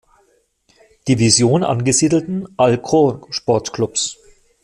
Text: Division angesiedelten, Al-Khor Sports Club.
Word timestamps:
Division 1.07 1.61
angesiedelten, 1.63 2.47
Al-Khor 2.57 3.27
Sports 3.29 3.71
Club. 3.71 3.93